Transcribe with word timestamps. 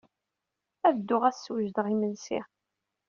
Ad 0.87 0.95
dduɣ 0.99 1.23
ad 1.25 1.33
d-swejdeɣ 1.35 1.85
imensi. 1.93 2.39